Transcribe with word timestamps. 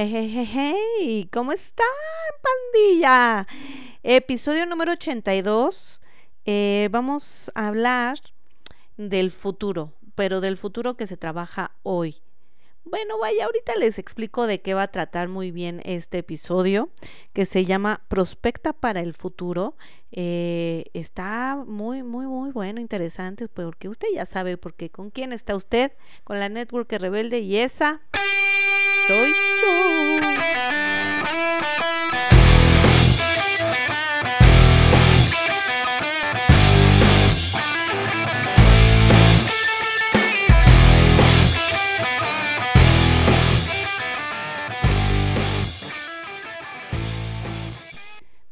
Hey, 0.00 1.28
¿cómo 1.32 1.50
están, 1.50 1.84
pandilla? 2.40 3.48
Episodio 4.04 4.64
número 4.64 4.92
82. 4.92 6.00
Eh, 6.44 6.88
vamos 6.92 7.50
a 7.56 7.66
hablar 7.66 8.20
del 8.96 9.32
futuro, 9.32 9.94
pero 10.14 10.40
del 10.40 10.56
futuro 10.56 10.96
que 10.96 11.08
se 11.08 11.16
trabaja 11.16 11.72
hoy. 11.82 12.22
Bueno, 12.84 13.18
vaya, 13.18 13.46
ahorita 13.46 13.74
les 13.74 13.98
explico 13.98 14.46
de 14.46 14.60
qué 14.60 14.72
va 14.72 14.84
a 14.84 14.92
tratar 14.92 15.26
muy 15.26 15.50
bien 15.50 15.82
este 15.84 16.18
episodio, 16.18 16.90
que 17.32 17.44
se 17.44 17.64
llama 17.64 18.04
Prospecta 18.06 18.72
para 18.72 19.00
el 19.00 19.14
futuro. 19.14 19.74
Eh, 20.12 20.84
está 20.94 21.56
muy, 21.66 22.04
muy, 22.04 22.26
muy 22.26 22.52
bueno, 22.52 22.80
interesante, 22.80 23.48
porque 23.48 23.88
usted 23.88 24.06
ya 24.14 24.26
sabe, 24.26 24.58
porque 24.58 24.90
con 24.90 25.10
quién 25.10 25.32
está 25.32 25.56
usted, 25.56 25.90
con 26.22 26.38
la 26.38 26.48
Network 26.48 26.92
Rebelde 26.92 27.40
y 27.40 27.56
esa 27.56 28.00
soy 29.08 29.32
yo. 29.62 30.18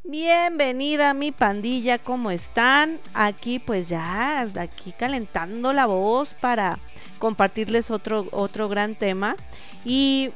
Bienvenida 0.04 1.12
mi 1.12 1.32
pandilla, 1.32 1.98
¿cómo 1.98 2.30
están? 2.30 2.98
Aquí 3.12 3.58
pues 3.58 3.90
ya, 3.90 4.48
aquí 4.58 4.92
calentando 4.92 5.74
la 5.74 5.84
voz 5.84 6.32
para 6.32 6.78
compartirles 7.18 7.90
otro, 7.90 8.28
otro 8.32 8.68
gran 8.68 8.94
tema. 8.94 9.36
Y 9.84 10.30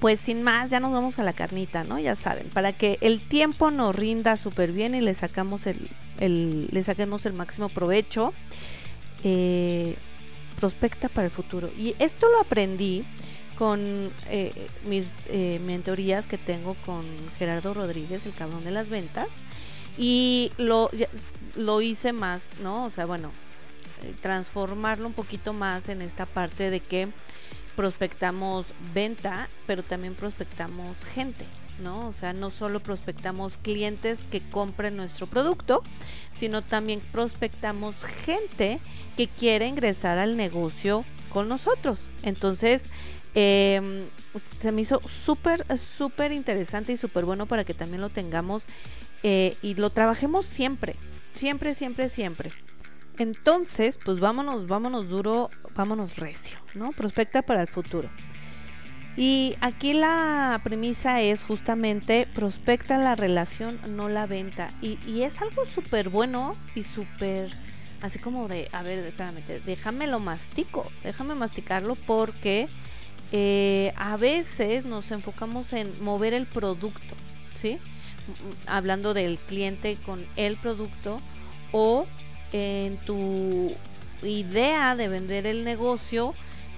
pues 0.00 0.20
sin 0.20 0.42
más, 0.42 0.70
ya 0.70 0.80
nos 0.80 0.92
vamos 0.92 1.18
a 1.18 1.24
la 1.24 1.32
carnita, 1.32 1.84
¿no? 1.84 1.98
Ya 1.98 2.16
saben, 2.16 2.48
para 2.50 2.72
que 2.72 2.98
el 3.00 3.20
tiempo 3.20 3.70
nos 3.70 3.94
rinda 3.96 4.36
súper 4.36 4.72
bien 4.72 4.94
y 4.94 5.00
le 5.00 5.14
sacamos 5.14 5.62
el, 5.66 6.68
le 6.70 6.84
saquemos 6.84 7.24
el 7.26 7.32
máximo 7.32 7.68
provecho. 7.68 8.32
Eh, 9.24 9.96
prospecta 10.56 11.08
para 11.08 11.26
el 11.26 11.30
futuro. 11.30 11.70
Y 11.78 11.94
esto 11.98 12.28
lo 12.28 12.40
aprendí 12.40 13.04
con 13.58 14.10
eh, 14.28 14.52
mis 14.86 15.06
eh, 15.26 15.60
mentorías 15.64 16.26
que 16.26 16.38
tengo 16.38 16.74
con 16.84 17.04
Gerardo 17.38 17.74
Rodríguez, 17.74 18.26
el 18.26 18.34
cabrón 18.34 18.64
de 18.64 18.70
las 18.70 18.88
ventas. 18.88 19.28
Y 19.98 20.52
lo, 20.58 20.90
lo 21.54 21.80
hice 21.80 22.12
más, 22.12 22.42
¿no? 22.62 22.84
O 22.84 22.90
sea, 22.90 23.06
bueno, 23.06 23.30
transformarlo 24.20 25.06
un 25.06 25.12
poquito 25.12 25.52
más 25.52 25.88
en 25.88 26.02
esta 26.02 26.26
parte 26.26 26.70
de 26.70 26.80
que 26.80 27.08
prospectamos 27.76 28.66
venta, 28.94 29.48
pero 29.66 29.82
también 29.82 30.14
prospectamos 30.14 30.96
gente, 31.14 31.44
¿no? 31.82 32.08
O 32.08 32.12
sea, 32.12 32.32
no 32.32 32.50
solo 32.50 32.80
prospectamos 32.80 33.58
clientes 33.58 34.24
que 34.30 34.40
compren 34.40 34.96
nuestro 34.96 35.26
producto, 35.26 35.82
sino 36.32 36.62
también 36.62 37.00
prospectamos 37.12 37.96
gente 38.24 38.80
que 39.16 39.28
quiere 39.28 39.66
ingresar 39.66 40.18
al 40.18 40.36
negocio 40.36 41.04
con 41.28 41.48
nosotros. 41.48 42.08
Entonces, 42.22 42.80
em, 43.34 44.00
se 44.60 44.72
me 44.72 44.80
hizo 44.80 45.00
súper, 45.06 45.66
súper 45.78 46.32
interesante 46.32 46.92
y 46.94 46.96
súper 46.96 47.26
bueno 47.26 47.44
para 47.46 47.64
que 47.64 47.74
también 47.74 48.00
lo 48.00 48.08
tengamos 48.08 48.62
eh, 49.22 49.54
y 49.60 49.74
lo 49.74 49.90
trabajemos 49.90 50.46
siempre, 50.46 50.96
siempre, 51.34 51.74
siempre, 51.74 52.08
siempre. 52.08 52.52
Entonces, 53.18 53.98
pues 54.02 54.20
vámonos, 54.20 54.66
vámonos 54.66 55.08
duro, 55.08 55.50
vámonos 55.74 56.16
recio, 56.16 56.58
¿no? 56.74 56.92
Prospecta 56.92 57.42
para 57.42 57.62
el 57.62 57.68
futuro. 57.68 58.08
Y 59.16 59.56
aquí 59.62 59.94
la 59.94 60.60
premisa 60.62 61.22
es 61.22 61.42
justamente 61.42 62.28
prospecta 62.34 62.98
la 62.98 63.14
relación, 63.14 63.80
no 63.88 64.10
la 64.10 64.26
venta. 64.26 64.68
Y, 64.82 65.22
es 65.22 65.40
algo 65.40 65.64
súper 65.64 66.10
bueno 66.10 66.54
y 66.74 66.82
súper, 66.82 67.50
así 68.02 68.18
como 68.18 68.46
de, 68.46 68.68
a 68.72 68.82
ver, 68.82 68.98
espérame, 68.98 69.42
déjame 69.64 70.06
lo 70.06 70.18
mastico, 70.18 70.90
déjame 71.02 71.34
masticarlo 71.34 71.94
porque 71.94 72.66
eh, 73.32 73.94
a 73.96 74.18
veces 74.18 74.84
nos 74.84 75.10
enfocamos 75.10 75.72
en 75.72 75.90
mover 76.04 76.34
el 76.34 76.46
producto, 76.46 77.14
¿sí? 77.54 77.78
Hablando 78.66 79.14
del 79.14 79.38
cliente 79.38 79.96
con 80.04 80.26
el 80.36 80.58
producto 80.58 81.16
o 81.72 82.06
en 82.52 82.96
tu 82.98 83.74
idea 84.22 84.96
de 84.96 85.08
vender 85.08 85.46
el 85.46 85.64
negocio, 85.64 86.34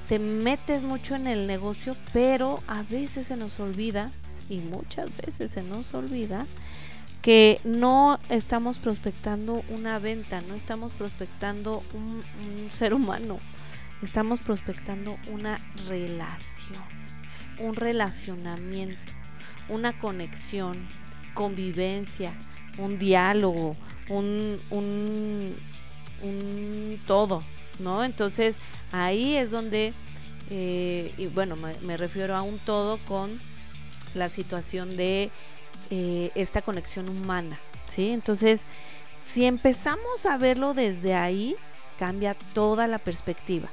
te 0.08 0.18
metes 0.18 0.82
mucho 0.82 1.14
en 1.14 1.26
el 1.26 1.46
negocio, 1.46 1.96
pero 2.12 2.62
a 2.66 2.82
veces 2.82 3.26
se 3.26 3.36
nos 3.36 3.60
olvida, 3.60 4.10
y 4.48 4.58
muchas 4.58 5.14
veces 5.18 5.50
se 5.52 5.62
nos 5.62 5.92
olvida, 5.94 6.46
que 7.22 7.60
no 7.64 8.18
estamos 8.30 8.78
prospectando 8.78 9.62
una 9.68 9.98
venta, 9.98 10.40
no 10.42 10.54
estamos 10.54 10.92
prospectando 10.92 11.82
un, 11.92 12.24
ser 12.72 12.94
humano, 12.94 13.38
estamos 14.02 14.40
prospectando 14.40 15.18
una 15.30 15.58
relación, 15.88 16.82
un 17.58 17.74
relacionamiento, 17.74 19.12
una 19.68 19.98
conexión, 19.98 20.86
convivencia, 21.34 22.32
un 22.78 22.98
diálogo, 22.98 23.76
un, 24.08 24.60
un, 24.70 25.56
un 26.22 27.00
todo, 27.06 27.42
¿no? 27.78 28.04
Entonces 28.04 28.56
ahí 28.92 29.36
es 29.36 29.50
donde, 29.50 29.92
eh, 30.50 31.12
y 31.16 31.26
bueno, 31.26 31.56
me, 31.56 31.96
refiero 31.96 32.36
a 32.36 32.42
un 32.42 32.58
todo 32.58 32.98
con 33.04 33.38
la 34.14 34.28
situación 34.28 34.96
de 34.96 35.30
eh, 35.90 36.30
esta 36.34 36.62
conexión 36.62 37.08
humana, 37.08 37.58
¿sí? 37.88 38.10
Entonces, 38.10 38.62
si 39.32 39.44
empezamos 39.44 40.26
a 40.26 40.38
verlo 40.38 40.74
desde 40.74 41.14
ahí, 41.14 41.56
cambia 41.98 42.34
toda 42.54 42.86
la 42.86 42.98
perspectiva, 42.98 43.68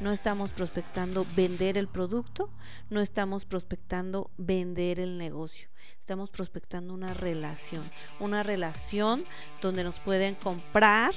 No 0.00 0.12
estamos 0.12 0.52
prospectando 0.52 1.26
vender 1.34 1.78
el 1.78 1.88
producto, 1.88 2.50
no 2.90 3.00
estamos 3.00 3.44
prospectando 3.44 4.30
vender 4.36 5.00
el 5.00 5.18
negocio. 5.18 5.68
Estamos 5.98 6.30
prospectando 6.30 6.92
una 6.92 7.14
relación, 7.14 7.82
una 8.18 8.42
relación 8.42 9.24
donde 9.62 9.84
nos 9.84 9.98
pueden 10.00 10.34
comprar 10.34 11.14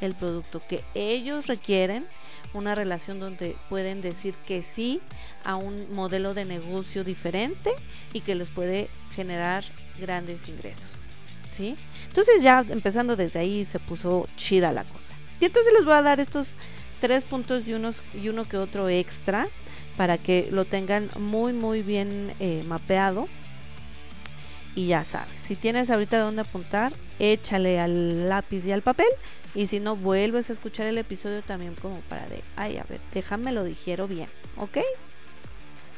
el 0.00 0.14
producto 0.14 0.62
que 0.66 0.84
ellos 0.94 1.46
requieren, 1.46 2.06
una 2.54 2.74
relación 2.74 3.20
donde 3.20 3.56
pueden 3.68 4.02
decir 4.02 4.34
que 4.46 4.62
sí 4.62 5.00
a 5.44 5.56
un 5.56 5.94
modelo 5.94 6.34
de 6.34 6.44
negocio 6.44 7.04
diferente 7.04 7.70
y 8.12 8.20
que 8.20 8.34
les 8.34 8.50
puede 8.50 8.88
generar 9.14 9.64
grandes 9.98 10.48
ingresos. 10.48 10.90
¿Sí? 11.50 11.76
Entonces 12.08 12.42
ya 12.42 12.64
empezando 12.68 13.16
desde 13.16 13.38
ahí 13.38 13.64
se 13.64 13.78
puso 13.78 14.28
chida 14.36 14.72
la 14.72 14.84
cosa. 14.84 15.14
Y 15.40 15.46
entonces 15.46 15.72
les 15.72 15.84
voy 15.84 15.94
a 15.94 16.02
dar 16.02 16.20
estos 16.20 16.48
tres 17.00 17.24
puntos 17.24 17.66
y, 17.66 17.74
unos, 17.74 17.96
y 18.14 18.28
uno 18.28 18.44
que 18.44 18.56
otro 18.56 18.88
extra 18.88 19.48
para 19.96 20.18
que 20.18 20.48
lo 20.50 20.64
tengan 20.64 21.10
muy 21.18 21.52
muy 21.52 21.82
bien 21.82 22.34
eh, 22.40 22.62
mapeado 22.66 23.28
y 24.76 24.88
ya 24.88 25.04
sabes, 25.04 25.40
si 25.42 25.56
tienes 25.56 25.88
ahorita 25.88 26.18
dónde 26.18 26.42
apuntar, 26.42 26.92
échale 27.18 27.80
al 27.80 28.28
lápiz 28.28 28.66
y 28.66 28.72
al 28.72 28.82
papel 28.82 29.08
y 29.54 29.68
si 29.68 29.80
no 29.80 29.96
vuelves 29.96 30.50
a 30.50 30.52
escuchar 30.52 30.86
el 30.86 30.98
episodio 30.98 31.40
también 31.40 31.74
como 31.74 32.00
para 32.02 32.26
de, 32.26 32.42
ay, 32.56 32.76
a 32.76 32.84
ver, 32.84 33.00
déjame 33.14 33.52
lo 33.52 33.64
digiero 33.64 34.06
bien, 34.06 34.28
¿ok? 34.58 34.78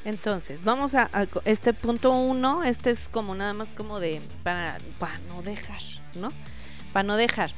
Entonces, 0.05 0.63
vamos 0.63 0.95
a, 0.95 1.11
este 1.45 1.73
punto 1.75 2.13
uno, 2.13 2.63
este 2.63 2.91
es 2.93 3.09
como 3.09 3.35
nada 3.35 3.53
más 3.53 3.67
como 3.77 3.99
de, 3.99 4.21
para, 4.45 4.79
para 5.01 5.19
no 5.27 5.43
dejar, 5.43 5.83
¿no? 6.15 6.29
Para 6.93 7.03
no 7.03 7.17
dejar. 7.17 7.51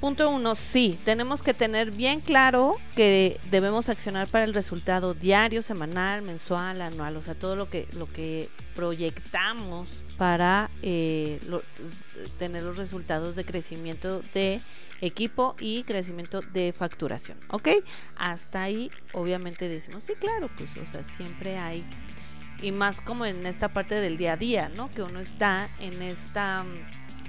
Punto 0.00 0.28
uno, 0.28 0.54
sí, 0.54 0.98
tenemos 1.04 1.42
que 1.42 1.54
tener 1.54 1.90
bien 1.90 2.20
claro 2.20 2.76
que 2.94 3.40
debemos 3.50 3.88
accionar 3.88 4.28
para 4.28 4.44
el 4.44 4.52
resultado 4.52 5.14
diario, 5.14 5.62
semanal, 5.62 6.22
mensual, 6.22 6.82
anual, 6.82 7.16
o 7.16 7.22
sea, 7.22 7.34
todo 7.34 7.56
lo 7.56 7.70
que, 7.70 7.88
lo 7.96 8.12
que 8.12 8.50
proyectamos 8.74 9.88
para 10.18 10.70
eh, 10.82 11.40
tener 12.38 12.62
los 12.64 12.76
resultados 12.76 13.34
de 13.34 13.44
crecimiento 13.44 14.20
de 14.34 14.60
equipo 15.00 15.56
y 15.58 15.84
crecimiento 15.84 16.40
de 16.40 16.72
facturación, 16.72 17.38
¿ok? 17.50 17.68
Hasta 18.16 18.62
ahí, 18.62 18.90
obviamente 19.12 19.68
decimos, 19.68 20.04
sí, 20.04 20.14
claro, 20.18 20.50
pues, 20.56 20.70
o 20.76 20.90
sea, 20.90 21.02
siempre 21.16 21.56
hay, 21.56 21.84
y 22.60 22.72
más 22.72 23.00
como 23.00 23.26
en 23.26 23.46
esta 23.46 23.68
parte 23.68 23.94
del 23.96 24.16
día 24.16 24.34
a 24.34 24.36
día, 24.36 24.70
¿no? 24.76 24.90
Que 24.90 25.02
uno 25.02 25.20
está 25.20 25.68
en 25.80 26.02
esta, 26.02 26.64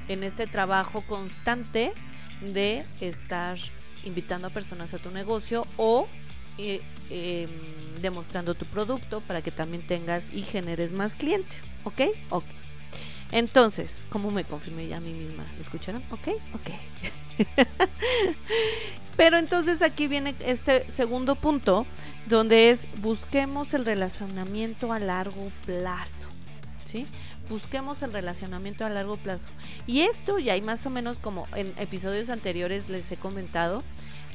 en 0.08 0.24
este 0.24 0.48
trabajo 0.48 1.02
constante 1.02 1.94
de 2.42 2.86
estar 3.02 3.58
invitando 4.04 4.48
a 4.48 4.50
personas 4.50 4.94
a 4.94 4.98
tu 4.98 5.12
negocio 5.12 5.66
o 5.78 6.08
eh, 6.58 6.82
em, 7.10 7.50
demostrando 8.02 8.56
tu 8.56 8.66
producto 8.66 9.22
para 9.22 9.42
que 9.42 9.52
también 9.52 9.86
tengas 9.86 10.34
y 10.34 10.44
generes 10.44 10.92
más 10.92 11.16
clientes. 11.16 11.60
¿Ok? 11.84 12.02
Ok. 12.30 12.46
Entonces, 13.32 13.92
¿cómo 14.10 14.32
me 14.32 14.44
confirmé 14.44 14.88
ya 14.88 14.98
a 14.98 15.00
mí 15.00 15.14
misma? 15.14 15.46
¿Lo 15.56 15.62
escucharon? 15.62 16.04
Ok, 16.12 16.30
ok. 16.54 17.58
Pero 19.18 19.38
entonces 19.38 19.82
aquí 19.82 20.08
viene 20.08 20.36
este 20.46 20.90
segundo 20.92 21.36
punto, 21.36 21.86
donde 22.28 22.70
es 22.70 22.88
busquemos 23.02 23.74
el 23.74 23.86
relacionamiento 23.86 24.94
a 24.94 25.00
largo 25.00 25.52
plazo. 25.66 26.30
¿Sí? 26.86 27.08
Busquemos 27.50 28.02
el 28.02 28.14
relacionamiento 28.14 28.86
a 28.86 28.90
largo 28.90 29.18
plazo. 29.18 29.48
Y 29.86 30.02
esto 30.02 30.40
ya 30.40 30.54
hay 30.54 30.62
más 30.62 30.86
o 30.86 30.90
menos 30.90 31.18
como 31.20 31.48
en 31.56 31.74
episodios 31.78 32.30
anteriores 32.30 32.90
les 32.90 33.12
he 33.12 33.18
comentado, 33.18 33.84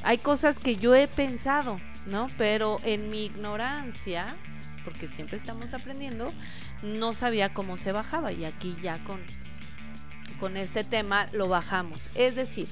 hay 0.03 0.19
cosas 0.19 0.59
que 0.59 0.77
yo 0.77 0.95
he 0.95 1.09
pensado, 1.09 1.81
¿no? 2.07 2.29
Pero 2.39 2.79
en 2.85 3.11
mi 3.11 3.27
ignorancia, 3.27 4.37
porque 4.85 5.09
siempre 5.09 5.37
estamos 5.37 5.75
aprendiendo, 5.75 6.33
no 6.83 7.15
sabía 7.15 7.53
cómo 7.53 7.77
se 7.77 7.93
bajaba 7.93 8.33
y 8.33 8.45
aquí 8.45 8.77
ya 8.83 8.99
con, 9.05 9.21
con 10.39 10.57
este 10.57 10.85
tema 10.85 11.27
lo 11.33 11.49
bajamos. 11.49 12.09
Es 12.15 12.35
decir, 12.35 12.67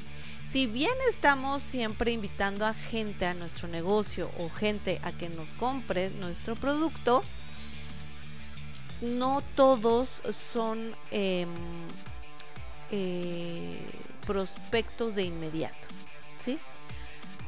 si 0.50 0.66
bien 0.66 0.94
estamos 1.10 1.62
siempre 1.62 2.10
invitando 2.12 2.64
a 2.64 2.72
gente 2.72 3.26
a 3.26 3.34
nuestro 3.34 3.68
negocio 3.68 4.30
o 4.38 4.48
gente 4.48 4.98
a 5.02 5.12
que 5.12 5.28
nos 5.28 5.48
compre 5.50 6.08
nuestro 6.08 6.54
producto, 6.56 7.22
no 9.00 9.42
todos 9.54 10.08
son 10.52 10.94
em, 11.10 11.48
eh, 12.90 13.78
prospectos 14.26 15.14
de 15.14 15.24
inmediato, 15.24 15.88
¿sí? 16.44 16.58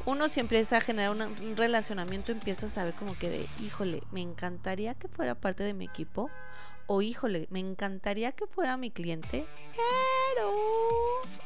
Uno 0.07 0.29
si 0.29 0.41
empieza 0.41 0.79
a 0.79 0.81
generar 0.81 1.11
un 1.11 1.57
relacionamiento, 1.57 2.33
empieza 2.33 2.67
a 2.67 2.71
saber 2.71 2.95
como 2.95 3.17
que 3.17 3.29
de, 3.29 3.47
híjole, 3.63 4.03
me 4.13 4.23
encantaría 4.23 4.95
que 4.95 5.09
fuera 5.09 5.35
parte 5.35 5.63
de 5.63 5.75
mi 5.75 5.85
equipo, 5.85 6.31
o 6.87 7.03
híjole, 7.03 7.47
me 7.51 7.61
encantaría 7.61 8.33
que 8.33 8.47
fuera 8.47 8.77
mi 8.77 8.91
cliente, 8.91 9.47
pero 10.35 10.55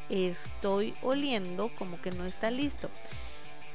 estoy 0.09 0.95
oliendo 1.03 1.69
como 1.77 2.01
que 2.01 2.11
no 2.11 2.25
está 2.25 2.49
listo. 2.49 2.89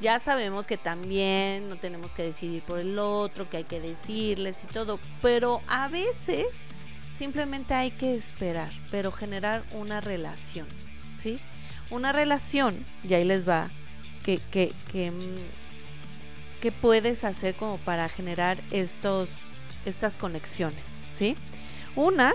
Ya 0.01 0.19
sabemos 0.19 0.67
que 0.67 0.79
también 0.79 1.69
no 1.69 1.77
tenemos 1.77 2.13
que 2.13 2.23
decidir 2.23 2.63
por 2.63 2.79
el 2.79 2.99
otro, 2.99 3.51
que 3.51 3.59
hay 3.59 3.65
que 3.65 3.81
decirles 3.81 4.59
y 4.65 4.73
todo, 4.73 4.99
pero 5.21 5.61
a 5.69 5.89
veces 5.89 6.47
simplemente 7.15 7.75
hay 7.75 7.91
que 7.91 8.15
esperar, 8.15 8.71
pero 8.91 9.13
generar 9.13 9.63
una 9.73 10.01
relación, 10.01 10.67
¿sí? 11.21 11.39
Una 11.91 12.13
relación, 12.13 12.83
y 13.05 13.13
ahí 13.13 13.25
les 13.25 13.47
va, 13.47 13.69
que, 14.25 14.39
que, 14.51 14.73
que, 14.91 15.11
mm, 15.11 15.37
que 16.63 16.73
puedes 16.73 17.25
hacer 17.25 17.55
como 17.55 17.77
para 17.77 18.09
generar 18.09 18.59
estos, 18.71 19.29
estas 19.85 20.15
conexiones, 20.15 20.83
¿sí? 21.13 21.37
Una 21.95 22.33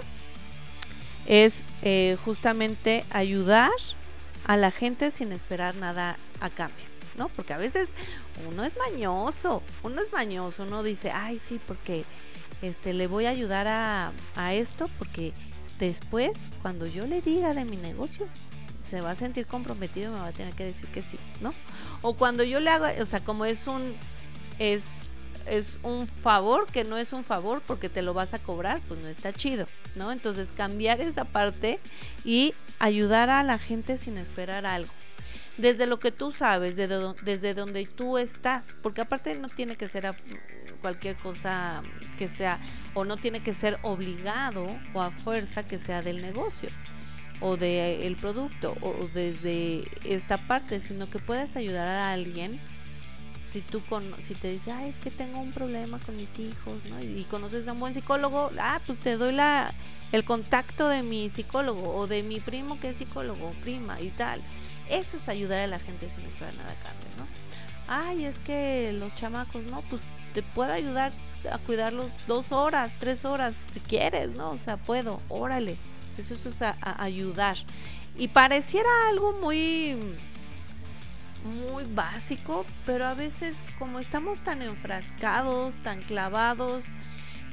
es 1.25 1.63
eh, 1.81 2.17
justamente 2.23 3.05
ayudar 3.09 3.71
a 4.45 4.55
la 4.55 4.69
gente 4.69 5.09
sin 5.09 5.31
esperar 5.31 5.73
nada 5.75 6.17
a 6.39 6.49
cambio, 6.51 6.85
¿no? 7.17 7.29
Porque 7.29 7.53
a 7.53 7.57
veces 7.57 7.89
uno 8.47 8.63
es 8.63 8.73
mañoso, 8.77 9.61
uno 9.83 10.01
es 10.01 10.11
mañoso, 10.11 10.63
uno 10.63 10.83
dice, 10.83 11.11
ay, 11.11 11.39
sí, 11.43 11.59
porque 11.65 12.05
este, 12.61 12.93
le 12.93 13.07
voy 13.07 13.25
a 13.25 13.29
ayudar 13.29 13.67
a, 13.67 14.11
a 14.35 14.53
esto, 14.53 14.89
porque 14.97 15.33
después, 15.79 16.31
cuando 16.61 16.85
yo 16.87 17.05
le 17.07 17.21
diga 17.21 17.53
de 17.53 17.65
mi 17.65 17.77
negocio, 17.77 18.27
se 18.89 19.01
va 19.01 19.11
a 19.11 19.15
sentir 19.15 19.47
comprometido 19.47 20.11
y 20.11 20.13
me 20.15 20.21
va 20.21 20.27
a 20.27 20.33
tener 20.33 20.53
que 20.53 20.65
decir 20.65 20.87
que 20.89 21.01
sí, 21.01 21.17
¿no? 21.41 21.53
O 22.01 22.13
cuando 22.15 22.43
yo 22.43 22.59
le 22.59 22.69
hago, 22.69 22.85
o 23.01 23.05
sea, 23.05 23.19
como 23.19 23.45
es 23.45 23.67
un, 23.67 23.95
es 24.59 24.83
es 25.45 25.79
un 25.83 26.07
favor 26.07 26.67
que 26.67 26.83
no 26.83 26.97
es 26.97 27.13
un 27.13 27.23
favor 27.23 27.61
porque 27.65 27.89
te 27.89 28.01
lo 28.01 28.13
vas 28.13 28.33
a 28.33 28.39
cobrar, 28.39 28.81
pues 28.87 28.99
no 29.01 29.07
está 29.07 29.31
chido, 29.31 29.67
¿no? 29.95 30.11
Entonces 30.11 30.49
cambiar 30.55 31.01
esa 31.01 31.25
parte 31.25 31.79
y 32.23 32.53
ayudar 32.79 33.29
a 33.29 33.43
la 33.43 33.57
gente 33.57 33.97
sin 33.97 34.17
esperar 34.17 34.65
algo. 34.65 34.91
Desde 35.57 35.85
lo 35.85 35.99
que 35.99 36.11
tú 36.11 36.31
sabes, 36.31 36.75
desde, 36.75 37.13
desde 37.23 37.53
donde 37.53 37.85
tú 37.85 38.17
estás, 38.17 38.75
porque 38.81 39.01
aparte 39.01 39.35
no 39.35 39.47
tiene 39.47 39.77
que 39.77 39.87
ser 39.87 40.13
cualquier 40.81 41.15
cosa 41.15 41.81
que 42.17 42.27
sea, 42.27 42.59
o 42.93 43.05
no 43.05 43.17
tiene 43.17 43.41
que 43.41 43.53
ser 43.53 43.79
obligado 43.81 44.65
o 44.93 45.01
a 45.01 45.11
fuerza 45.11 45.65
que 45.65 45.79
sea 45.79 46.01
del 46.01 46.21
negocio 46.21 46.69
o 47.41 47.57
del 47.57 48.15
producto 48.15 48.75
o 48.81 49.07
desde 49.13 49.83
esta 50.03 50.37
parte, 50.37 50.79
sino 50.79 51.09
que 51.09 51.19
puedes 51.19 51.55
ayudar 51.55 51.87
a 51.87 52.13
alguien 52.13 52.59
si 53.55 53.61
tú 53.61 53.81
con, 53.87 54.03
si 54.21 54.33
te 54.33 54.51
dice, 54.51 54.69
ay, 54.73 54.89
es 54.89 54.97
que 54.97 55.09
tengo 55.09 55.39
un 55.39 55.53
problema 55.53 55.97
con 55.99 56.17
mis 56.17 56.37
hijos, 56.39 56.73
¿no? 56.89 57.01
Y, 57.01 57.23
conoces 57.23 57.65
a 57.69 57.71
un 57.71 57.79
buen 57.79 57.93
psicólogo, 57.93 58.51
ah, 58.59 58.81
pues 58.85 58.99
te 58.99 59.15
doy 59.15 59.33
la, 59.33 59.73
el 60.11 60.25
contacto 60.25 60.89
de 60.89 61.03
mi 61.03 61.29
psicólogo 61.29 61.95
o 61.95 62.05
de 62.05 62.21
mi 62.21 62.41
primo 62.41 62.77
que 62.81 62.89
es 62.89 62.97
psicólogo, 62.97 63.53
prima 63.61 64.01
y 64.01 64.09
tal. 64.09 64.41
Eso 64.89 65.17
es 65.17 65.29
ayudar 65.29 65.59
a 65.59 65.67
la 65.67 65.79
gente 65.79 66.09
sin 66.09 66.25
esperar 66.25 66.55
nada 66.55 66.71
a 66.71 66.83
cambio, 66.83 67.07
¿no? 67.17 67.27
Ay, 67.87 68.25
es 68.25 68.37
que 68.39 68.91
los 68.93 69.13
chamacos, 69.15 69.63
no, 69.65 69.81
pues 69.83 70.01
te 70.33 70.43
puedo 70.43 70.71
ayudar 70.71 71.11
a 71.51 71.57
cuidarlos 71.59 72.07
dos 72.27 72.51
horas, 72.51 72.91
tres 72.99 73.25
horas, 73.25 73.55
si 73.73 73.79
quieres, 73.79 74.31
¿no? 74.31 74.51
O 74.51 74.57
sea, 74.57 74.77
puedo, 74.77 75.21
órale. 75.29 75.77
Eso, 76.17 76.33
es 76.33 76.61
a 76.61 76.75
ayudar. 76.81 77.57
Y 78.17 78.29
pareciera 78.29 78.89
algo 79.09 79.33
muy 79.41 79.97
muy 81.45 81.83
básico, 81.85 82.65
pero 82.85 83.05
a 83.05 83.13
veces 83.13 83.55
como 83.77 83.99
estamos 83.99 84.39
tan 84.39 84.61
enfrascados, 84.61 85.75
tan 85.83 86.01
clavados, 86.01 86.83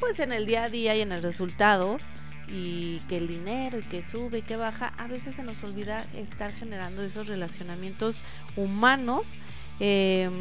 pues 0.00 0.18
en 0.18 0.32
el 0.32 0.46
día 0.46 0.64
a 0.64 0.70
día 0.70 0.96
y 0.96 1.02
en 1.02 1.12
el 1.12 1.22
resultado, 1.22 1.98
y 2.48 2.98
que 3.08 3.18
el 3.18 3.28
dinero 3.28 3.78
y 3.78 3.82
que 3.82 4.02
sube 4.02 4.38
y 4.38 4.42
que 4.42 4.56
baja, 4.56 4.92
a 4.98 5.06
veces 5.06 5.36
se 5.36 5.42
nos 5.42 5.62
olvida 5.64 6.06
estar 6.14 6.52
generando 6.52 7.02
esos 7.02 7.26
relacionamientos 7.28 8.16
humanos 8.56 9.26
em, 9.80 10.32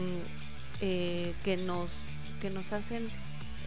eh, 0.81 1.33
que, 1.44 1.57
nos, 1.57 1.92
que 2.42 2.50
nos 2.50 2.74
hacen, 2.74 3.07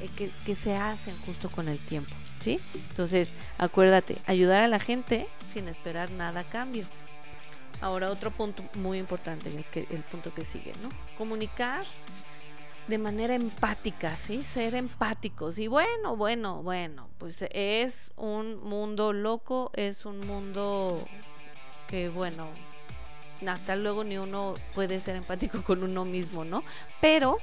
eh, 0.00 0.08
que, 0.16 0.30
que 0.44 0.54
se 0.54 0.76
hacen 0.76 1.16
justo 1.20 1.48
con 1.50 1.68
el 1.68 1.78
tiempo, 1.78 2.14
¿sí? 2.40 2.60
Entonces, 2.90 3.30
acuérdate, 3.58 4.16
ayudar 4.26 4.62
a 4.62 4.68
la 4.68 4.80
gente 4.80 5.26
sin 5.52 5.68
esperar 5.68 6.10
nada 6.10 6.40
a 6.40 6.44
cambio. 6.44 6.84
Ahora 7.80 8.10
otro 8.10 8.30
punto 8.30 8.64
muy 8.74 8.98
importante, 8.98 9.54
el, 9.54 9.64
que, 9.64 9.86
el 9.90 10.02
punto 10.02 10.32
que 10.32 10.44
sigue, 10.44 10.72
¿no? 10.82 10.88
Comunicar 11.18 11.84
de 12.88 12.98
manera 12.98 13.34
empática, 13.34 14.16
¿sí? 14.16 14.44
Ser 14.44 14.74
empáticos. 14.74 15.58
Y 15.58 15.68
bueno, 15.68 16.16
bueno, 16.16 16.62
bueno, 16.62 17.08
pues 17.18 17.36
es 17.50 18.12
un 18.16 18.62
mundo 18.62 19.12
loco, 19.12 19.70
es 19.74 20.04
un 20.04 20.20
mundo 20.20 21.02
que, 21.88 22.08
bueno, 22.08 22.48
hasta 23.46 23.76
luego 23.76 24.04
ni 24.04 24.18
uno 24.18 24.54
puede 24.74 25.00
ser 25.00 25.16
empático 25.16 25.62
con 25.62 25.82
uno 25.82 26.04
mismo, 26.04 26.44
¿no? 26.44 26.62
Pero 27.00 27.38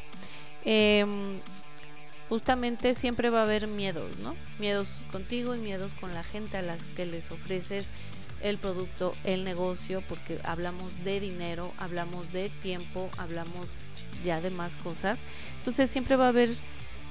em, 0.63 1.39
justamente 2.29 2.93
siempre 2.93 3.29
va 3.29 3.39
a 3.39 3.43
haber 3.43 3.67
miedos, 3.67 4.17
¿no? 4.19 4.35
Miedos 4.59 4.87
contigo 5.11 5.55
y 5.55 5.59
miedos 5.59 5.93
con 5.93 6.13
la 6.13 6.23
gente 6.23 6.57
a 6.57 6.61
las 6.61 6.81
que 6.95 7.05
les 7.05 7.31
ofreces 7.31 7.85
el 8.43 8.57
producto, 8.57 9.13
el 9.23 9.43
negocio, 9.43 10.03
porque 10.07 10.39
hablamos 10.43 11.03
de 11.03 11.19
dinero, 11.19 11.73
hablamos 11.77 12.31
de 12.31 12.49
tiempo, 12.49 13.09
hablamos 13.17 13.67
ya 14.23 14.41
de 14.41 14.49
más 14.49 14.75
cosas. 14.77 15.19
Entonces 15.59 15.89
siempre 15.89 16.15
va 16.15 16.25
a 16.25 16.29
haber, 16.29 16.49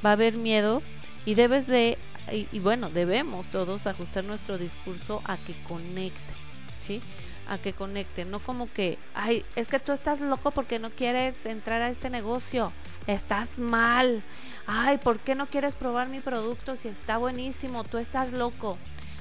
va 0.04 0.10
a 0.10 0.12
haber 0.14 0.36
miedo 0.36 0.82
y 1.24 1.34
debes 1.34 1.66
de, 1.66 1.98
y, 2.32 2.58
bueno, 2.60 2.90
debemos 2.90 3.46
todos 3.50 3.86
ajustar 3.86 4.24
nuestro 4.24 4.58
discurso 4.58 5.22
a 5.24 5.36
que 5.36 5.54
conecte, 5.64 6.34
¿sí? 6.80 7.00
A 7.48 7.58
que 7.58 7.72
conecte, 7.72 8.24
no 8.24 8.38
como 8.38 8.66
que, 8.66 8.98
ay, 9.14 9.44
es 9.56 9.68
que 9.68 9.80
tú 9.80 9.92
estás 9.92 10.20
loco 10.20 10.50
porque 10.52 10.78
no 10.78 10.90
quieres 10.90 11.44
entrar 11.46 11.82
a 11.82 11.88
este 11.88 12.10
negocio, 12.10 12.72
estás 13.06 13.58
mal, 13.58 14.22
ay, 14.66 14.98
¿por 14.98 15.18
qué 15.18 15.34
no 15.34 15.48
quieres 15.48 15.74
probar 15.74 16.08
mi 16.08 16.20
producto 16.20 16.76
si 16.76 16.88
está 16.88 17.18
buenísimo? 17.18 17.82
Tú 17.84 17.98
estás 17.98 18.32
loco 18.32 18.78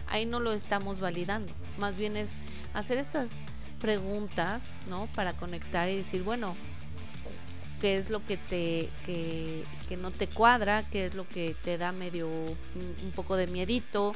ahí 0.09 0.25
no 0.25 0.39
lo 0.39 0.51
estamos 0.53 0.99
validando. 0.99 1.53
Más 1.77 1.95
bien 1.95 2.15
es 2.15 2.29
hacer 2.73 2.97
estas 2.97 3.31
preguntas, 3.79 4.63
¿no? 4.89 5.07
Para 5.15 5.33
conectar 5.33 5.89
y 5.89 5.97
decir, 5.97 6.23
bueno, 6.23 6.55
qué 7.79 7.97
es 7.97 8.09
lo 8.09 8.25
que 8.25 8.37
te 8.37 8.89
que, 9.05 9.65
no 9.97 10.11
te 10.11 10.27
cuadra, 10.27 10.83
qué 10.89 11.05
es 11.05 11.15
lo 11.15 11.27
que 11.27 11.55
te 11.63 11.77
da 11.77 11.91
medio 11.91 12.27
un, 12.27 13.11
poco 13.15 13.35
de 13.35 13.47
miedito, 13.47 14.13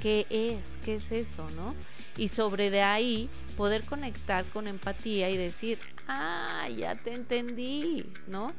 qué 0.00 0.26
es, 0.28 0.58
qué 0.84 0.96
es 0.96 1.12
eso, 1.12 1.48
¿no? 1.56 1.74
Y 2.16 2.28
sobre 2.28 2.70
de 2.70 2.82
ahí 2.82 3.30
poder 3.56 3.84
conectar 3.84 4.44
con 4.46 4.66
empatía 4.66 5.30
y 5.30 5.36
decir, 5.36 5.78
ah, 6.08 6.68
ya 6.76 6.94
te 6.96 7.14
entendí, 7.14 8.12
¿no? 8.26 8.52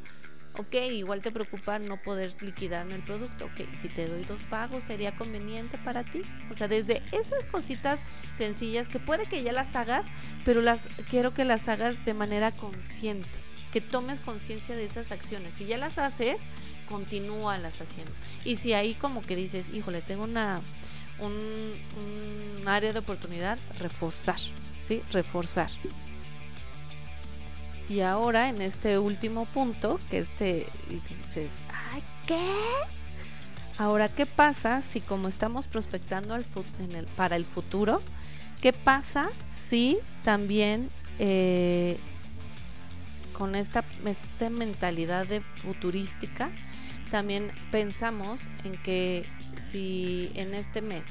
Ok, 0.57 0.75
igual 0.91 1.21
te 1.21 1.31
preocupa 1.31 1.79
no 1.79 2.01
poder 2.01 2.35
liquidarme 2.41 2.95
el 2.95 3.03
producto, 3.03 3.45
ok, 3.45 3.61
si 3.79 3.87
te 3.87 4.07
doy 4.07 4.23
dos 4.23 4.41
pagos 4.43 4.83
sería 4.83 5.15
conveniente 5.15 5.77
para 5.77 6.03
ti. 6.03 6.21
O 6.51 6.55
sea, 6.55 6.67
desde 6.67 7.01
esas 7.11 7.45
cositas 7.51 7.99
sencillas 8.37 8.89
que 8.89 8.99
puede 8.99 9.25
que 9.25 9.43
ya 9.43 9.51
las 9.51 9.75
hagas, 9.75 10.05
pero 10.43 10.61
las 10.61 10.87
quiero 11.09 11.33
que 11.33 11.45
las 11.45 11.67
hagas 11.67 12.03
de 12.05 12.13
manera 12.13 12.51
consciente, 12.51 13.27
que 13.71 13.81
tomes 13.81 14.19
conciencia 14.19 14.75
de 14.75 14.85
esas 14.85 15.11
acciones. 15.11 15.53
Si 15.55 15.65
ya 15.65 15.77
las 15.77 15.97
haces, 15.97 16.37
continúa 16.87 17.57
las 17.57 17.81
haciendo. 17.81 18.11
Y 18.43 18.57
si 18.57 18.73
ahí 18.73 18.93
como 18.93 19.21
que 19.21 19.35
dices, 19.35 19.67
híjole, 19.73 20.01
tengo 20.01 20.23
una 20.23 20.61
un, 21.19 21.33
un 22.59 22.67
área 22.67 22.93
de 22.93 22.99
oportunidad, 22.99 23.57
reforzar, 23.79 24.39
¿sí? 24.83 25.01
Reforzar. 25.11 25.69
Y 27.87 28.01
ahora 28.01 28.49
en 28.49 28.61
este 28.61 28.97
último 28.97 29.45
punto, 29.45 29.99
que 30.09 30.19
este 30.19 30.67
dices, 30.89 31.51
ay, 31.91 32.03
¿qué? 32.25 32.39
Ahora, 33.77 34.09
¿qué 34.09 34.25
pasa 34.25 34.81
si 34.81 35.01
como 35.01 35.27
estamos 35.27 35.67
prospectando 35.67 36.37
para 37.15 37.35
el 37.35 37.45
futuro, 37.45 38.01
qué 38.61 38.73
pasa 38.73 39.29
si 39.67 39.99
también 40.23 40.89
eh, 41.19 41.97
con 43.37 43.55
esta, 43.55 43.83
esta 44.05 44.49
mentalidad 44.49 45.27
de 45.27 45.41
futurística, 45.41 46.49
también 47.11 47.51
pensamos 47.71 48.39
en 48.63 48.73
que 48.81 49.25
si 49.71 50.31
en 50.35 50.53
este 50.53 50.81
mes, 50.81 51.05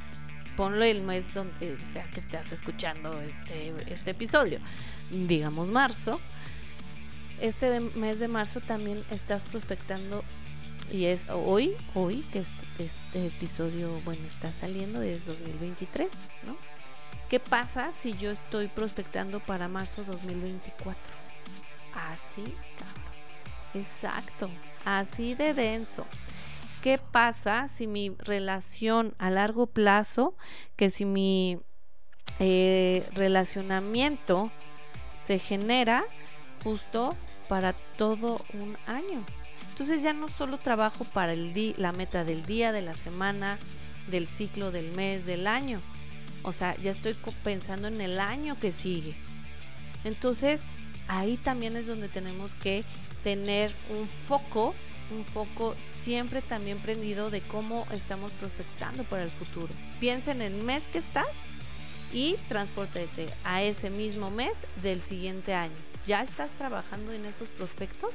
ponlo 0.57 0.85
el 0.85 1.03
mes 1.03 1.33
donde 1.35 1.77
sea 1.93 2.05
que 2.11 2.21
estés 2.21 2.53
escuchando 2.53 3.21
este, 3.21 3.75
este 3.93 4.13
episodio, 4.13 4.59
digamos 5.11 5.69
marzo, 5.69 6.21
este 7.45 7.79
mes 7.81 8.21
de 8.21 8.29
marzo 8.29 8.61
también 8.61 9.05
estás 9.11 9.45
prospectando 9.45 10.25
y 10.91 11.05
es 11.05 11.29
hoy, 11.29 11.77
hoy 11.95 12.23
que 12.33 12.39
este, 12.79 13.27
episodio, 13.27 14.01
bueno, 14.03 14.27
está 14.27 14.51
saliendo, 14.53 15.03
es 15.03 15.27
2023, 15.27 16.09
¿no? 16.47 16.57
¿Qué 17.29 17.41
pasa 17.41 17.93
si 18.01 18.15
yo 18.15 18.31
estoy 18.31 18.69
prospectando 18.69 19.41
para 19.41 19.69
marzo 19.69 20.05
2024? 20.05 21.03
Así, 21.95 22.55
Exacto, 23.75 24.49
así 24.85 25.35
de 25.35 25.53
denso. 25.53 26.07
¿Qué 26.83 26.99
pasa 26.99 27.69
si 27.69 27.87
mi 27.87 28.11
relación 28.19 29.15
a 29.19 29.31
largo 29.31 29.67
plazo, 29.67 30.35
que 30.77 30.91
si 30.91 31.05
mi 31.05 31.59
eh, 32.39 33.07
relacionamiento 33.15 34.51
se 35.25 35.39
genera 35.39 36.05
justo 36.63 37.17
para 37.49 37.73
todo 37.73 38.41
un 38.53 38.77
año? 38.87 39.25
Entonces 39.71 40.03
ya 40.03 40.13
no 40.13 40.29
solo 40.29 40.59
trabajo 40.59 41.05
para 41.05 41.33
el 41.33 41.75
la 41.79 41.93
meta 41.93 42.25
del 42.25 42.47
día, 42.47 42.71
de 42.71 42.83
la 42.83 42.95
semana, 42.95 43.59
del 44.09 44.29
ciclo, 44.29 44.71
del 44.71 44.95
mes, 44.95 45.27
del 45.27 45.47
año. 45.47 45.81
O 46.43 46.53
sea, 46.53 46.77
ya 46.77 46.91
estoy 46.91 47.17
pensando 47.43 47.89
en 47.89 48.01
el 48.01 48.21
año 48.21 48.59
que 48.59 48.71
sigue. 48.71 49.17
Entonces, 50.05 50.61
ahí 51.09 51.39
también 51.39 51.77
es 51.77 51.87
donde 51.87 52.09
tenemos 52.09 52.55
que 52.55 52.85
tener 53.25 53.73
un 53.91 54.07
foco, 54.29 54.75
un 55.11 55.25
foco 55.25 55.75
siempre 56.03 56.43
también 56.43 56.79
prendido 56.79 57.31
de 57.31 57.41
cómo 57.41 57.87
estamos 57.93 58.31
prospectando 58.33 59.05
para 59.05 59.25
el 59.25 59.31
futuro. 59.31 59.73
Piensa 59.99 60.33
en 60.33 60.43
el 60.43 60.55
mes 60.55 60.83
que 60.93 60.99
estás 60.99 61.27
y 62.13 62.37
transportate 62.49 63.29
a 63.43 63.63
ese 63.63 63.91
mismo 63.91 64.31
mes 64.31 64.53
del 64.83 65.01
siguiente 65.01 65.55
año. 65.55 65.94
¿Ya 66.07 66.23
estás 66.23 66.51
trabajando 66.59 67.13
en 67.13 67.25
esos 67.25 67.49
prospectos? 67.51 68.11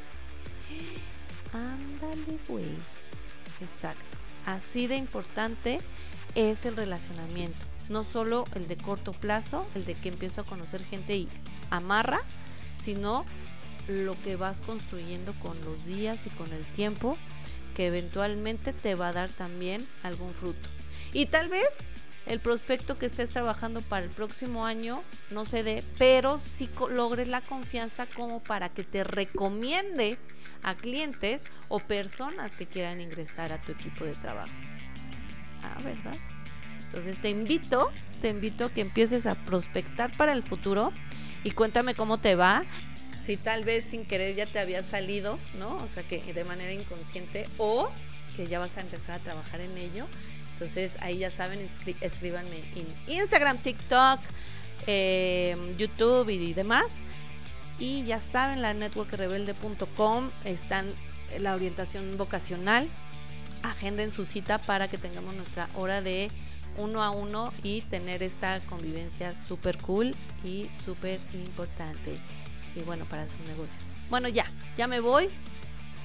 Ándale, 1.53 2.39
güey. 2.47 2.77
Exacto. 3.61 4.17
Así 4.45 4.87
de 4.87 4.95
importante 4.95 5.79
es 6.35 6.65
el 6.65 6.75
relacionamiento. 6.75 7.65
No 7.89 8.03
solo 8.03 8.45
el 8.53 8.67
de 8.67 8.77
corto 8.77 9.11
plazo, 9.11 9.67
el 9.73 9.85
de 9.85 9.95
que 9.95 10.09
empiezo 10.09 10.41
a 10.41 10.43
conocer 10.43 10.83
gente 10.85 11.15
y 11.15 11.27
amarra, 11.71 12.21
sino 12.83 13.25
lo 13.87 14.13
que 14.23 14.35
vas 14.35 14.61
construyendo 14.61 15.33
con 15.39 15.59
los 15.65 15.83
días 15.85 16.27
y 16.27 16.29
con 16.29 16.53
el 16.53 16.65
tiempo, 16.67 17.17
que 17.75 17.87
eventualmente 17.87 18.71
te 18.71 18.93
va 18.93 19.07
a 19.07 19.13
dar 19.13 19.31
también 19.31 19.87
algún 20.03 20.29
fruto. 20.31 20.69
Y 21.11 21.25
tal 21.25 21.49
vez 21.49 21.69
el 22.29 22.39
prospecto 22.39 22.95
que 22.95 23.07
estés 23.07 23.31
trabajando 23.31 23.81
para 23.81 24.05
el 24.05 24.11
próximo 24.11 24.65
año 24.65 25.03
no 25.31 25.45
se 25.45 25.63
dé, 25.63 25.83
pero 25.97 26.39
sí 26.39 26.69
logres 26.91 27.27
la 27.27 27.41
confianza 27.41 28.05
como 28.05 28.39
para 28.39 28.69
que 28.69 28.83
te 28.83 29.03
recomiende 29.03 30.19
a 30.61 30.75
clientes 30.75 31.41
o 31.69 31.79
personas 31.79 32.53
que 32.53 32.67
quieran 32.67 33.01
ingresar 33.01 33.51
a 33.51 33.59
tu 33.59 33.71
equipo 33.71 34.05
de 34.05 34.13
trabajo. 34.13 34.51
Ah, 35.63 35.75
¿verdad? 35.83 36.15
Entonces 36.85 37.19
te 37.19 37.29
invito, 37.29 37.91
te 38.21 38.29
invito 38.29 38.65
a 38.65 38.73
que 38.73 38.81
empieces 38.81 39.25
a 39.25 39.33
prospectar 39.33 40.15
para 40.15 40.31
el 40.33 40.43
futuro 40.43 40.93
y 41.43 41.51
cuéntame 41.51 41.95
cómo 41.95 42.19
te 42.19 42.35
va. 42.35 42.63
Si 43.23 43.37
tal 43.37 43.63
vez 43.63 43.85
sin 43.85 44.07
querer 44.07 44.35
ya 44.35 44.45
te 44.45 44.59
había 44.59 44.83
salido, 44.83 45.39
¿no? 45.57 45.77
O 45.77 45.87
sea, 45.87 46.03
que 46.03 46.21
de 46.33 46.43
manera 46.43 46.73
inconsciente 46.73 47.45
o 47.57 47.91
que 48.35 48.47
ya 48.47 48.59
vas 48.59 48.77
a 48.77 48.81
empezar 48.81 49.15
a 49.15 49.19
trabajar 49.19 49.61
en 49.61 49.77
ello. 49.77 50.05
Entonces 50.59 50.97
ahí 51.01 51.19
ya 51.19 51.31
saben, 51.31 51.59
escríbanme 52.01 52.57
en 52.75 53.13
Instagram, 53.13 53.59
TikTok, 53.59 54.19
eh, 54.87 55.55
YouTube 55.77 56.29
y 56.29 56.53
demás 56.53 56.87
y 57.79 58.03
ya 58.03 58.19
saben, 58.19 58.61
la 58.61 58.73
networkrebelde.com 58.73 60.29
están 60.43 60.85
la 61.39 61.55
orientación 61.55 62.17
vocacional. 62.17 62.89
Agenden 63.63 64.11
su 64.11 64.25
cita 64.25 64.57
para 64.59 64.87
que 64.87 64.97
tengamos 64.97 65.33
nuestra 65.35 65.69
hora 65.75 66.01
de 66.01 66.29
uno 66.77 67.03
a 67.03 67.09
uno 67.09 67.51
y 67.63 67.81
tener 67.81 68.21
esta 68.21 68.59
convivencia 68.61 69.33
súper 69.47 69.77
cool 69.77 70.13
y 70.43 70.69
súper 70.83 71.19
importante. 71.33 72.19
Y 72.75 72.83
bueno, 72.83 73.05
para 73.05 73.27
sus 73.27 73.39
negocios. 73.47 73.81
Bueno, 74.09 74.27
ya, 74.27 74.45
ya 74.77 74.87
me 74.87 74.99
voy. 74.99 75.29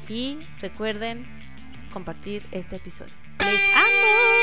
Y 0.08 0.38
recuerden 0.60 1.26
compartir 1.92 2.46
este 2.52 2.76
episodio. 2.76 3.14
Les 3.40 3.60
amo. 3.74 4.33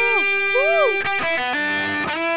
Música 1.22 2.31